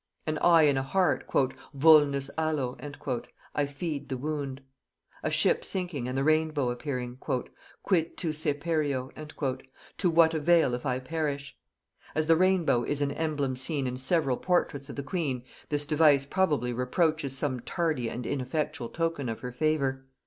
An 0.25 0.39
eye 0.39 0.63
in 0.63 0.77
a 0.77 0.81
heart, 0.81 1.29
"Vulnus 1.75 2.31
alo" 2.35 2.75
(I 3.53 3.67
feed 3.67 4.09
the 4.09 4.17
wound). 4.17 4.61
A 5.21 5.29
ship 5.29 5.63
sinking 5.63 6.07
and 6.07 6.17
the 6.17 6.23
rainbow 6.23 6.71
appearing, 6.71 7.17
"Quid 7.17 8.17
tu 8.17 8.33
si 8.33 8.53
pereo" 8.53 9.11
(To 9.99 10.09
what 10.09 10.33
avail 10.33 10.73
if 10.73 10.87
I 10.87 10.97
perish)? 10.97 11.55
As 12.15 12.25
the 12.25 12.35
rainbow 12.35 12.83
is 12.83 13.03
an 13.03 13.11
emblem 13.11 13.55
seen 13.55 13.85
in 13.85 13.97
several 13.99 14.37
portraits 14.37 14.89
of 14.89 14.95
the 14.95 15.03
queen, 15.03 15.43
this 15.69 15.85
device 15.85 16.25
probably 16.25 16.73
reproaches 16.73 17.37
some 17.37 17.59
tardy 17.59 18.09
and 18.09 18.25
ineffectual 18.25 18.89
token 18.89 19.29
of 19.29 19.41
her 19.41 19.51
favor. 19.51 20.07